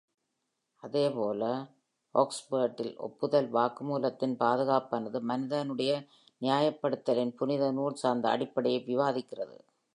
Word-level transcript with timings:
அதேபோல், 0.83 1.43
Augsburg 2.15 2.95
ஒப்புதல் 2.97 3.53
வாக்குமூலத்தின் 3.53 4.35
பாதுகாப்பானது, 4.39 5.21
மனிதனுடைய 5.21 6.03
நியாயப்படுத்தலின் 6.41 7.35
புனித 7.35 7.71
நூல் 7.71 7.93
சார்ந்த 7.93 8.29
அடிப்படையை 8.29 8.83
விவாதிக்கிறது. 8.87 9.57